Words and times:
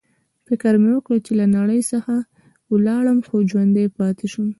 فکر 0.47 0.73
مې 0.81 0.91
وکړ 0.93 1.15
چې 1.25 1.31
له 1.39 1.45
نړۍ 1.57 1.81
څخه 1.91 2.15
ولاړم، 2.71 3.19
خو 3.27 3.35
ژوندی 3.49 3.85
پاتې 3.97 4.25
شوم. 4.31 4.49